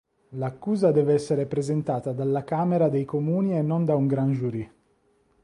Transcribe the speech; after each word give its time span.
L'accusa 0.29 0.89
deve 0.91 1.13
essere 1.13 1.45
presentata 1.45 2.11
dalla 2.11 2.43
Camera 2.43 2.89
dei 2.89 3.05
comuni 3.05 3.55
e 3.55 3.61
non 3.61 3.85
da 3.85 3.93
un 3.93 4.07
grand 4.07 4.33
jury. 4.33 4.71